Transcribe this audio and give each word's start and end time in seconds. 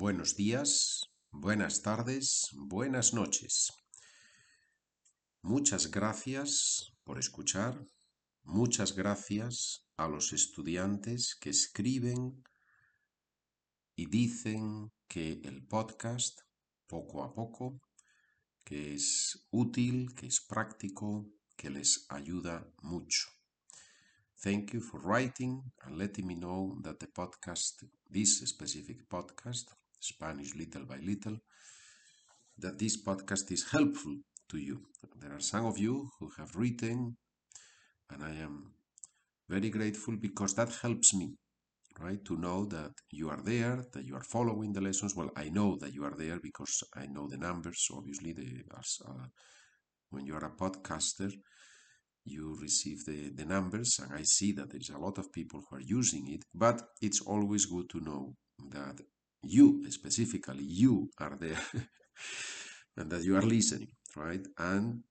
buenos 0.00 0.34
días, 0.34 1.10
buenas 1.30 1.82
tardes, 1.82 2.48
buenas 2.54 3.12
noches. 3.12 3.70
Muchas 5.42 5.90
gracias 5.90 6.94
por 7.04 7.18
escuchar. 7.18 7.86
Muchas 8.42 8.94
gracias 8.94 9.86
a 9.98 10.08
los 10.08 10.32
estudiantes 10.32 11.36
que 11.38 11.50
escriben 11.50 12.42
y 13.94 14.06
dicen 14.06 14.90
que 15.06 15.42
el 15.44 15.66
podcast, 15.66 16.40
poco 16.86 17.22
a 17.22 17.34
poco, 17.34 17.82
que 18.64 18.94
es 18.94 19.46
útil, 19.50 20.14
que 20.14 20.28
es 20.28 20.40
práctico, 20.40 21.30
que 21.58 21.68
les 21.68 22.06
ayuda 22.08 22.72
mucho. 22.80 23.28
Thank 24.42 24.72
you 24.72 24.80
for 24.80 25.02
writing 25.02 25.60
and 25.82 25.98
letting 25.98 26.26
me 26.26 26.36
know 26.36 26.80
that 26.84 27.00
the 27.00 27.08
podcast, 27.08 27.84
this 28.08 28.38
specific 28.48 29.06
podcast, 29.06 29.74
Spanish 30.00 30.54
Little 30.54 30.84
by 30.84 30.96
Little, 30.96 31.38
that 32.58 32.78
this 32.78 33.02
podcast 33.02 33.50
is 33.52 33.70
helpful 33.70 34.16
to 34.48 34.58
you. 34.58 34.82
There 35.20 35.32
are 35.32 35.40
some 35.40 35.66
of 35.66 35.78
you 35.78 36.10
who 36.18 36.30
have 36.38 36.56
written, 36.56 37.16
and 38.10 38.24
I 38.24 38.30
am 38.30 38.72
very 39.48 39.70
grateful 39.70 40.16
because 40.16 40.54
that 40.54 40.74
helps 40.82 41.14
me, 41.14 41.34
right? 41.98 42.24
To 42.24 42.36
know 42.36 42.64
that 42.66 42.92
you 43.10 43.30
are 43.30 43.42
there, 43.42 43.84
that 43.92 44.04
you 44.04 44.16
are 44.16 44.24
following 44.24 44.72
the 44.72 44.80
lessons. 44.80 45.14
Well, 45.14 45.30
I 45.36 45.48
know 45.48 45.76
that 45.80 45.94
you 45.94 46.04
are 46.04 46.16
there 46.16 46.38
because 46.40 46.82
I 46.94 47.06
know 47.06 47.28
the 47.28 47.38
numbers, 47.38 47.86
obviously, 47.92 48.32
the, 48.32 48.62
as, 48.78 48.98
uh, 49.06 49.26
when 50.10 50.26
you 50.26 50.34
are 50.34 50.44
a 50.44 50.50
podcaster 50.50 51.32
you 52.24 52.56
receive 52.60 53.04
the, 53.06 53.30
the 53.34 53.44
numbers 53.44 53.98
and 54.02 54.12
I 54.12 54.22
see 54.22 54.52
that 54.52 54.70
there's 54.70 54.90
a 54.90 54.98
lot 54.98 55.18
of 55.18 55.32
people 55.32 55.62
who 55.68 55.76
are 55.76 55.80
using 55.80 56.30
it, 56.30 56.44
but 56.54 56.82
it's 57.00 57.20
always 57.20 57.66
good 57.66 57.88
to 57.90 58.00
know 58.00 58.34
that 58.70 59.00
you, 59.42 59.90
specifically 59.90 60.64
you, 60.64 61.10
are 61.18 61.36
there 61.38 61.60
and 62.96 63.10
that 63.10 63.24
you 63.24 63.36
are 63.36 63.42
listening, 63.42 63.92
right? 64.16 64.46
And 64.58 65.02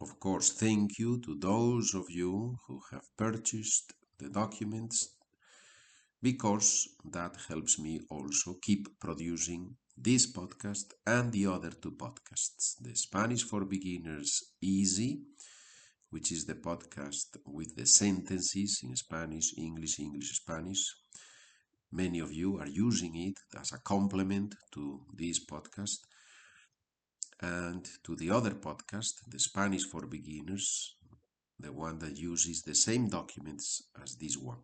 of 0.00 0.18
course, 0.18 0.50
thank 0.52 0.98
you 0.98 1.20
to 1.20 1.36
those 1.38 1.94
of 1.94 2.06
you 2.10 2.56
who 2.66 2.80
have 2.90 3.04
purchased 3.16 3.92
the 4.18 4.28
documents 4.28 5.16
because 6.22 6.88
that 7.04 7.36
helps 7.48 7.78
me 7.78 8.00
also 8.10 8.54
keep 8.62 8.88
producing 8.98 9.76
this 9.96 10.32
podcast 10.32 10.86
and 11.06 11.30
the 11.32 11.46
other 11.46 11.70
two 11.70 11.92
podcasts 11.92 12.74
the 12.80 12.94
Spanish 12.96 13.44
for 13.44 13.64
Beginners 13.64 14.42
Easy 14.60 15.20
which 16.14 16.30
is 16.30 16.44
the 16.46 16.54
podcast 16.54 17.26
with 17.44 17.74
the 17.74 17.84
sentences 17.84 18.80
in 18.84 18.94
Spanish, 18.94 19.52
English, 19.58 19.98
English, 19.98 20.30
Spanish. 20.36 20.94
Many 21.94 22.18
of 22.18 22.32
you 22.32 22.58
are 22.58 22.66
using 22.66 23.14
it 23.14 23.38
as 23.56 23.72
a 23.72 23.78
complement 23.78 24.56
to 24.72 25.00
this 25.16 25.38
podcast 25.46 26.00
and 27.40 27.88
to 28.02 28.16
the 28.16 28.30
other 28.30 28.50
podcast, 28.50 29.22
the 29.28 29.38
Spanish 29.38 29.84
for 29.84 30.04
Beginners, 30.08 30.96
the 31.56 31.70
one 31.70 32.00
that 32.00 32.18
uses 32.18 32.62
the 32.62 32.74
same 32.74 33.08
documents 33.08 33.84
as 34.02 34.16
this 34.16 34.36
one. 34.36 34.58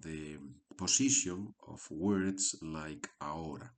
the 0.00 0.38
position 0.76 1.54
of 1.68 1.80
words 1.90 2.56
like 2.62 3.08
ahora. 3.20 3.70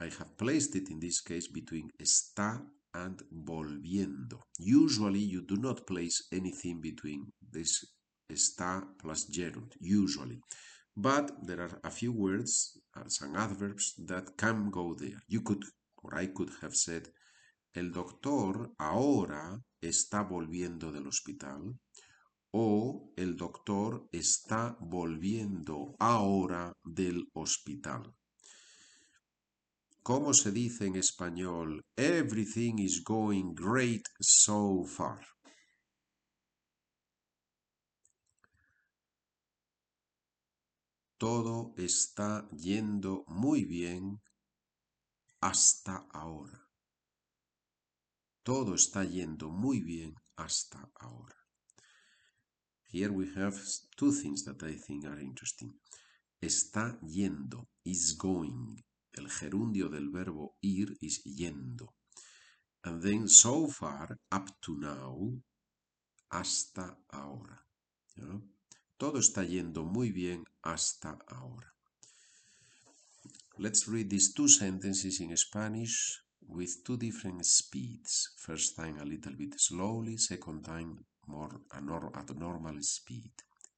I 0.00 0.04
have 0.04 0.36
placed 0.36 0.76
it 0.76 0.90
in 0.90 0.98
this 0.98 1.20
case 1.20 1.48
between 1.48 1.90
está 2.00 2.60
and 2.94 3.22
volviendo. 3.30 4.42
Usually 4.58 5.20
you 5.20 5.42
do 5.42 5.56
not 5.56 5.86
place 5.86 6.26
anything 6.32 6.80
between 6.80 7.32
this 7.52 7.84
está 8.30 8.86
plus 8.98 9.26
gerund, 9.26 9.74
usually. 9.80 10.40
But 10.96 11.46
there 11.46 11.60
are 11.60 11.80
a 11.84 11.90
few 11.90 12.12
words, 12.12 12.78
some 13.08 13.36
adverbs 13.36 13.94
that 14.06 14.36
can 14.36 14.70
go 14.70 14.94
there. 14.94 15.20
You 15.28 15.42
could, 15.42 15.64
or 16.02 16.14
I 16.16 16.26
could 16.26 16.50
have 16.62 16.74
said, 16.74 17.08
el 17.74 17.90
doctor 17.90 18.70
ahora 18.78 19.60
está 19.80 20.22
volviendo 20.22 20.90
del 20.90 21.06
hospital 21.06 21.78
o 22.52 23.12
el 23.16 23.36
doctor 23.36 24.08
está 24.12 24.76
volviendo 24.80 25.94
ahora 25.98 26.72
del 26.84 27.28
hospital. 27.34 28.14
¿Cómo 30.02 30.32
se 30.32 30.50
dice 30.50 30.86
en 30.86 30.96
español? 30.96 31.84
Everything 31.96 32.78
is 32.78 33.02
going 33.04 33.54
great 33.54 34.02
so 34.18 34.84
far. 34.84 35.20
Todo 41.18 41.74
está 41.76 42.48
yendo 42.50 43.24
muy 43.28 43.66
bien 43.66 44.22
hasta 45.40 46.06
ahora. 46.12 46.66
Todo 48.42 48.74
está 48.74 49.04
yendo 49.04 49.50
muy 49.50 49.80
bien 49.80 50.14
hasta 50.36 50.90
ahora. 50.94 51.39
Here 52.92 53.12
we 53.12 53.32
have 53.36 53.56
two 53.96 54.10
things 54.10 54.44
that 54.44 54.60
I 54.64 54.72
think 54.72 55.06
are 55.06 55.20
interesting. 55.20 55.72
Está 56.42 56.98
yendo, 57.02 57.68
is 57.84 58.14
going. 58.14 58.82
El 59.16 59.28
gerundio 59.28 59.88
del 59.88 60.10
verbo 60.10 60.56
ir 60.62 60.96
is 61.00 61.22
yendo. 61.24 61.94
And 62.82 63.00
then 63.00 63.28
so 63.28 63.68
far, 63.68 64.18
up 64.32 64.48
to 64.62 64.76
now, 64.76 65.32
hasta 66.32 66.96
ahora. 67.12 67.64
Todo 68.98 69.20
está 69.20 69.44
yendo 69.44 69.84
muy 69.84 70.10
bien 70.10 70.44
hasta 70.64 71.16
ahora. 71.28 71.72
Let's 73.56 73.86
read 73.86 74.10
these 74.10 74.32
two 74.32 74.48
sentences 74.48 75.20
in 75.20 75.36
Spanish 75.36 76.18
with 76.48 76.82
two 76.84 76.96
different 76.96 77.46
speeds. 77.46 78.34
First 78.36 78.74
time 78.74 78.98
a 78.98 79.04
little 79.04 79.34
bit 79.36 79.60
slowly, 79.60 80.16
second 80.16 80.64
time 80.64 81.04
more 81.30 81.60
at 81.72 81.82
normal 82.36 82.82
speed. 82.82 83.32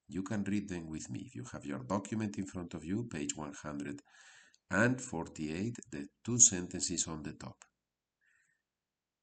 You 0.09 0.23
can 0.23 0.45
read 0.45 0.69
them 0.69 0.89
with 0.89 1.11
me. 1.11 1.25
If 1.27 1.35
you 1.35 1.45
have 1.53 1.65
your 1.65 1.83
document 1.85 2.39
in 2.39 2.47
front 2.47 2.75
of 2.75 2.85
you, 2.85 3.05
page 3.05 3.35
148, 3.37 5.77
the 5.91 6.09
two 6.25 6.39
sentences 6.39 7.09
on 7.09 7.23
the 7.23 7.33
top. 7.35 7.65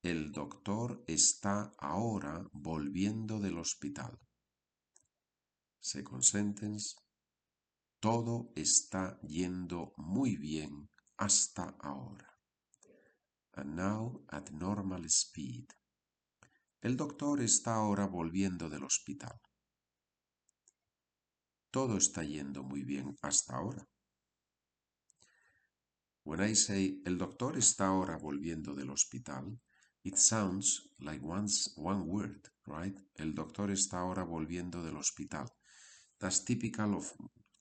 El 0.04 0.32
doctor 0.32 1.04
está 1.08 1.72
ahora 1.80 2.46
volviendo 2.54 3.40
del 3.40 3.58
hospital. 3.58 4.20
Second 5.82 6.24
sentence. 6.24 6.96
Todo 8.00 8.52
está 8.56 9.20
yendo 9.24 9.94
muy 9.98 10.38
bien 10.38 10.88
hasta 11.18 11.76
ahora 11.82 12.30
and 13.60 13.76
now 13.76 14.20
at 14.32 14.52
normal 14.52 15.04
speed. 15.08 15.66
El 16.82 16.96
doctor 16.96 17.42
está 17.42 17.76
ahora 17.76 18.08
volviendo 18.08 18.70
del 18.70 18.84
hospital. 18.84 19.40
Todo 21.72 21.98
está 21.98 22.24
yendo 22.24 22.64
muy 22.64 22.84
bien 22.84 23.16
hasta 23.22 23.56
ahora. 23.56 23.88
when 26.30 26.42
I 26.42 26.54
say 26.54 27.02
el 27.08 27.18
doctor 27.18 27.58
está 27.58 27.88
ahora 27.88 28.16
volviendo 28.18 28.76
del 28.76 28.92
hospital, 28.92 29.60
it 30.04 30.16
sounds 30.16 30.88
like 31.00 31.22
one 31.24 32.04
word, 32.06 32.48
right? 32.68 32.96
El 33.16 33.34
doctor 33.34 33.72
está 33.72 34.02
ahora 34.02 34.24
volviendo 34.24 34.84
del 34.84 34.98
hospital. 34.98 35.48
That's 36.20 36.46
typical 36.46 36.94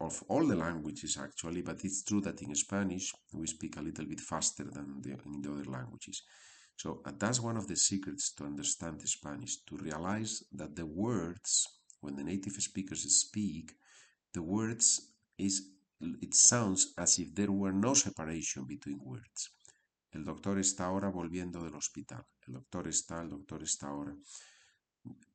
of, 0.01 0.23
all 0.29 0.47
the 0.47 0.55
languages 0.55 1.17
actually, 1.17 1.63
but 1.63 1.83
it's 1.83 2.05
true 2.05 2.21
that 2.21 2.43
in 2.43 2.55
Spanish 2.55 3.11
we 3.33 3.47
speak 3.47 3.79
a 3.79 3.81
little 3.81 4.05
bit 4.05 4.21
faster 4.21 4.65
than 4.71 5.01
in 5.03 5.41
the 5.41 5.51
other 5.51 5.65
languages. 5.65 6.25
So 6.79 7.01
uh, 7.05 7.11
that's 7.19 7.41
one 7.41 7.57
of 7.57 7.67
the 7.67 7.75
secrets 7.75 8.33
to 8.35 8.45
understand 8.45 9.03
Spanish, 9.09 9.65
to 9.65 9.77
realize 9.77 10.45
that 10.53 10.77
the 10.77 10.87
words, 10.87 11.67
when 12.01 12.15
the 12.15 12.23
native 12.23 12.53
speakers 12.53 13.03
speak, 13.03 13.73
the 14.33 14.43
words 14.43 15.11
is 15.37 15.71
it 16.23 16.35
sounds 16.35 16.95
as 16.97 17.19
if 17.19 17.35
there 17.35 17.51
were 17.51 17.73
no 17.73 17.95
separation 17.95 18.65
between 18.65 19.01
words. 19.03 19.51
El 20.15 20.23
doctor 20.23 20.57
está 20.59 20.87
ahora 20.87 21.11
volviendo 21.11 21.65
del 21.65 21.75
hospital. 21.75 22.25
El 22.47 22.55
doctor 22.55 22.87
está, 22.87 23.23
el 23.23 23.31
doctor 23.31 23.63
está 23.65 23.89
ahora. 23.89 24.15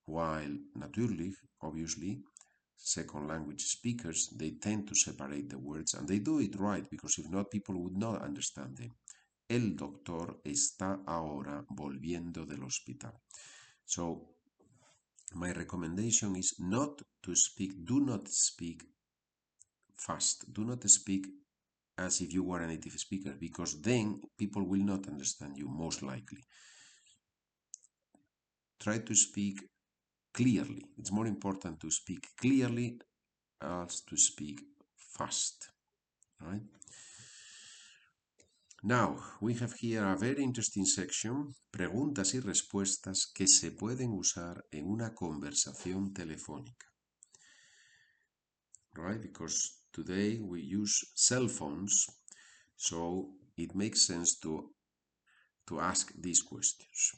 While, 0.06 0.60
naturally, 0.76 1.36
obviously, 1.62 2.24
second 2.78 3.28
language 3.28 3.66
speakers, 3.66 4.30
they 4.38 4.52
tend 4.52 4.88
to 4.88 4.96
separate 4.96 5.50
the 5.50 5.58
words 5.58 5.94
and 5.94 6.08
they 6.08 6.20
do 6.20 6.40
it 6.40 6.56
right 6.56 6.90
because 6.90 7.20
if 7.20 7.30
not, 7.30 7.52
people 7.52 7.76
would 7.84 7.98
not 7.98 8.22
understand 8.22 8.78
them. 8.78 8.92
El 9.48 9.76
doctor 9.76 10.42
está 10.44 11.04
ahora 11.06 11.66
volviendo 11.70 12.46
del 12.46 12.64
hospital. 12.64 13.14
So, 13.84 14.36
my 15.36 15.52
recommendation 15.52 16.36
is 16.36 16.60
not 16.60 17.02
to 17.22 17.36
speak, 17.36 17.74
do 17.84 18.00
not 18.00 18.28
speak 18.28 18.84
fast. 19.96 20.46
Do 20.52 20.64
not 20.66 20.88
speak 20.88 21.28
as 21.98 22.22
if 22.22 22.34
you 22.34 22.44
were 22.44 22.64
a 22.64 22.68
native 22.68 22.98
speaker 22.98 23.36
because 23.40 23.82
then 23.82 24.22
people 24.38 24.64
will 24.64 24.84
not 24.84 25.08
understand 25.08 25.58
you, 25.58 25.68
most 25.68 26.02
likely. 26.02 26.44
Try 28.80 29.00
to 29.00 29.16
speak 29.16 29.62
clearly. 30.34 30.84
It's 30.98 31.12
more 31.12 31.28
important 31.28 31.80
to 31.82 31.92
speak 31.92 32.28
clearly 32.40 33.00
as 33.62 34.02
to 34.02 34.18
speak 34.18 34.62
fast. 34.96 35.70
Right? 36.42 36.62
Now, 38.86 39.16
we 39.40 39.54
have 39.56 39.76
here 39.76 40.06
a 40.06 40.18
very 40.18 40.44
interesting 40.44 40.86
section, 40.86 41.56
preguntas 41.72 42.34
y 42.34 42.42
respuestas 42.42 43.26
que 43.34 43.48
se 43.48 43.72
pueden 43.72 44.12
usar 44.12 44.66
en 44.74 44.88
una 44.88 45.14
conversación 45.16 46.14
telefónica. 46.14 46.88
Right? 48.94 49.22
Because 49.22 49.72
today 49.94 50.42
we 50.42 50.60
use 50.60 51.00
cell 51.16 51.48
phones, 51.48 52.08
so 52.76 53.30
it 53.56 53.74
makes 53.74 54.06
sense 54.06 54.38
to, 54.40 54.74
to 55.68 55.80
ask 55.80 56.12
these 56.20 56.42
questions. 56.42 57.14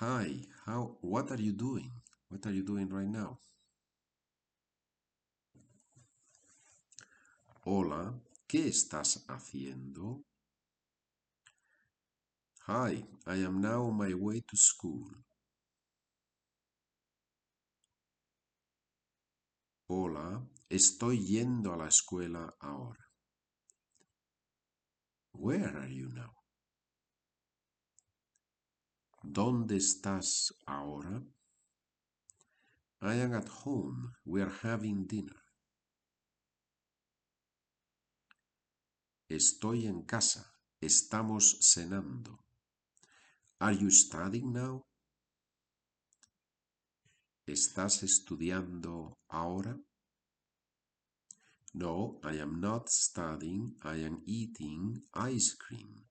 Hi, 0.00 0.42
how, 0.66 0.98
what 1.00 1.30
are 1.30 1.40
you 1.40 1.52
doing? 1.52 1.90
What 2.28 2.44
are 2.44 2.52
you 2.52 2.62
doing 2.62 2.90
right 2.90 3.08
now? 3.08 3.38
Hola, 7.64 8.12
¿qué 8.46 8.68
estás 8.68 9.24
haciendo? 9.28 10.24
Hi, 12.68 13.04
I 13.26 13.44
am 13.44 13.60
now 13.60 13.86
on 13.86 13.96
my 13.96 14.14
way 14.14 14.40
to 14.40 14.56
school. 14.56 15.08
Hola, 19.88 20.44
estoy 20.68 21.24
yendo 21.24 21.72
a 21.72 21.76
la 21.76 21.88
escuela 21.88 22.56
ahora. 22.60 23.04
Where 25.32 25.76
are 25.78 25.92
you 25.92 26.08
now? 26.08 26.32
¿Dónde 29.22 29.76
estás 29.76 30.52
ahora? 30.66 31.22
I 33.00 33.14
am 33.14 33.34
at 33.34 33.48
home. 33.48 34.12
We 34.24 34.42
are 34.42 34.52
having 34.62 35.06
dinner. 35.06 35.45
Estoy 39.28 39.86
en 39.86 40.02
casa. 40.02 40.52
Estamos 40.80 41.58
cenando. 41.60 42.44
Are 43.58 43.76
you 43.76 43.90
studying 43.90 44.52
now? 44.52 44.86
¿Estás 47.46 48.02
estudiando 48.02 49.18
ahora? 49.28 49.76
No, 51.74 52.20
I 52.22 52.40
am 52.40 52.60
not 52.60 52.88
studying. 52.88 53.76
I 53.82 54.04
am 54.04 54.22
eating 54.26 55.02
ice 55.14 55.56
cream. 55.56 56.06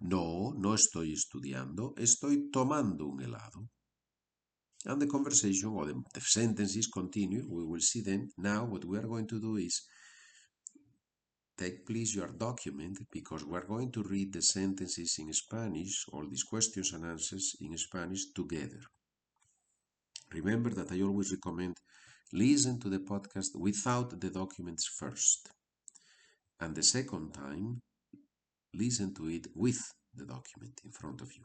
No, 0.00 0.52
no 0.54 0.74
estoy 0.74 1.12
estudiando. 1.12 1.94
Estoy 1.96 2.50
tomando 2.50 3.06
un 3.06 3.22
helado. 3.22 3.70
And 4.86 5.00
the 5.00 5.06
conversation 5.06 5.68
or 5.70 5.86
the, 5.86 6.02
the 6.14 6.20
sentences 6.20 6.86
continue. 6.86 7.44
We 7.48 7.64
will 7.64 7.80
see 7.80 8.00
them. 8.00 8.30
Now 8.38 8.64
what 8.64 8.84
we 8.84 8.96
are 8.98 9.06
going 9.06 9.28
to 9.28 9.40
do 9.40 9.56
is 9.56 9.82
take 11.58 11.86
please 11.86 12.14
your 12.14 12.28
document 12.28 12.98
because 13.12 13.44
we're 13.44 13.66
going 13.66 13.92
to 13.92 14.02
read 14.02 14.32
the 14.32 14.40
sentences 14.40 15.16
in 15.18 15.30
Spanish, 15.32 16.06
all 16.12 16.26
these 16.26 16.44
questions 16.44 16.92
and 16.94 17.04
answers 17.04 17.56
in 17.60 17.76
Spanish 17.76 18.32
together. 18.34 18.80
Remember 20.32 20.70
that 20.70 20.92
I 20.92 21.02
always 21.02 21.32
recommend 21.32 21.76
listen 22.32 22.78
to 22.80 22.88
the 22.88 23.00
podcast 23.00 23.56
without 23.56 24.18
the 24.20 24.30
documents 24.30 24.86
first. 24.98 25.50
And 26.60 26.74
the 26.74 26.82
second 26.82 27.34
time, 27.34 27.80
listen 28.74 29.12
to 29.14 29.28
it 29.28 29.48
with 29.54 29.80
the 30.14 30.24
document 30.24 30.80
in 30.84 30.92
front 30.92 31.20
of 31.20 31.28
you. 31.32 31.44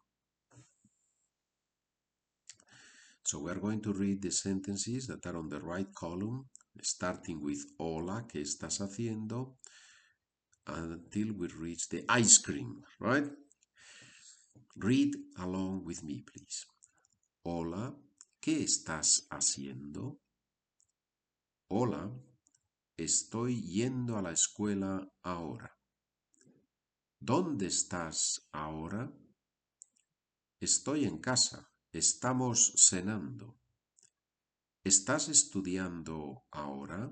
So 3.25 3.39
we 3.39 3.49
are 3.49 3.59
going 3.59 3.81
to 3.81 3.91
read 3.91 4.21
the 4.21 4.29
sentences 4.29 5.07
that 5.07 5.25
are 5.25 5.35
on 5.35 5.49
the 5.49 5.59
right 5.59 5.91
column, 5.95 6.45
starting 6.83 7.41
with 7.41 7.57
hola, 7.79 8.27
¿qué 8.31 8.41
estás 8.41 8.81
haciendo? 8.81 9.55
Until 10.67 11.33
we 11.33 11.47
reach 11.47 11.89
the 11.89 12.05
ice 12.07 12.37
cream, 12.37 12.83
right? 12.99 13.25
Read 14.77 15.15
along 15.39 15.85
with 15.85 16.03
me, 16.03 16.21
please. 16.21 16.67
Hola, 17.43 17.95
¿qué 18.39 18.61
estás 18.63 19.25
haciendo? 19.31 20.19
Hola, 21.69 22.11
estoy 22.95 23.59
yendo 23.59 24.19
a 24.19 24.21
la 24.21 24.33
escuela 24.33 25.03
ahora. 25.23 25.71
¿Dónde 27.19 27.65
estás 27.65 28.47
ahora? 28.51 29.11
Estoy 30.59 31.05
en 31.05 31.17
casa. 31.17 31.67
Estamos 31.95 32.73
cenando. 32.75 33.57
¿Estás 34.83 35.29
estudiando 35.29 36.43
ahora? 36.51 37.09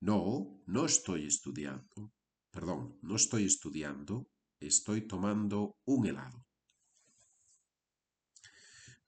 No, 0.00 0.62
no 0.66 0.86
estoy 0.86 1.26
estudiando. 1.26 2.10
Perdón, 2.50 2.98
no 3.02 3.16
estoy 3.16 3.44
estudiando. 3.44 4.26
Estoy 4.58 5.06
tomando 5.06 5.76
un 5.84 6.06
helado. 6.06 6.46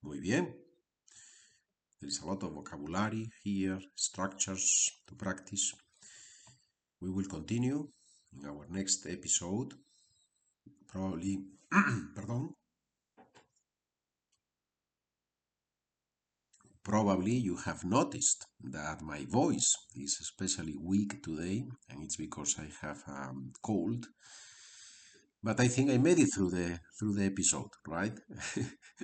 Muy 0.02 0.20
bien. 0.20 0.54
There 1.98 2.10
is 2.10 2.20
a 2.20 2.26
lot 2.26 2.42
of 2.42 2.52
vocabulary 2.52 3.30
here, 3.42 3.80
structures 3.94 4.92
to 5.06 5.16
practice. 5.16 5.74
We 7.00 7.08
will 7.08 7.28
continue 7.28 7.90
in 8.34 8.44
our 8.44 8.68
next 8.68 9.06
episode. 9.06 9.74
Probably, 10.86 11.46
pardon. 12.14 12.54
Probably 16.86 17.34
you 17.34 17.56
have 17.56 17.84
noticed 17.84 18.46
that 18.62 19.02
my 19.02 19.24
voice 19.24 19.74
is 19.96 20.18
especially 20.20 20.76
weak 20.80 21.20
today, 21.20 21.66
and 21.90 22.04
it's 22.04 22.14
because 22.16 22.60
I 22.60 22.68
have 22.80 23.02
a 23.08 23.30
um, 23.30 23.52
cold. 23.60 24.06
But 25.42 25.58
I 25.58 25.66
think 25.66 25.90
I 25.90 25.98
made 25.98 26.20
it 26.20 26.28
through 26.32 26.50
the 26.50 26.78
through 26.96 27.14
the 27.14 27.24
episode, 27.24 27.72
right? 27.88 28.16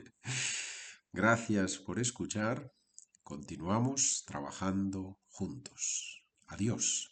Gracias 1.12 1.78
por 1.78 1.98
escuchar. 1.98 2.70
Continuamos 3.24 4.22
trabajando 4.28 5.18
juntos. 5.28 6.22
Adiós. 6.46 7.11